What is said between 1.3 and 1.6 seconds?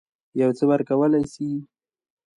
سي.